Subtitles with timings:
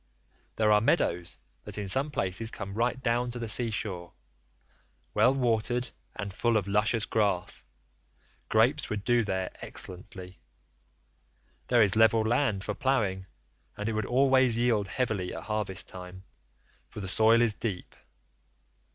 [0.55, 4.13] There are meadows that in some places come right down to the sea shore,
[5.13, 7.63] well watered and full of luscious grass;
[8.49, 10.39] grapes would do there excellently;
[11.67, 13.27] there is level land for ploughing,
[13.77, 16.23] and it would always yield heavily at harvest time,
[16.89, 17.95] for the soil is deep.